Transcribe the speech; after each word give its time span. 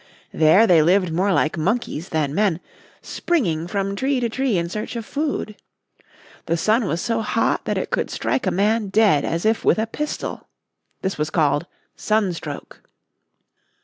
There 0.33 0.65
they 0.65 0.81
lived 0.81 1.13
more 1.13 1.31
like 1.31 1.59
monkeys 1.59 2.09
than 2.09 2.33
men, 2.33 2.59
springing 3.03 3.67
from 3.67 3.95
tree 3.95 4.19
to 4.19 4.29
tree 4.29 4.57
in 4.57 4.67
search 4.67 4.95
of 4.95 5.05
food. 5.05 5.55
The 6.47 6.57
sun 6.57 6.85
was 6.85 6.99
so 6.99 7.21
hot 7.21 7.65
that 7.65 7.77
it 7.77 7.91
could 7.91 8.09
strike 8.09 8.47
a 8.47 8.49
man 8.49 8.87
dead 8.89 9.23
as 9.23 9.45
if 9.45 9.63
with 9.63 9.77
a 9.77 9.85
pistol. 9.85 10.47
This 11.03 11.19
was 11.19 11.29
called 11.29 11.67
sunstroke. 11.95 12.81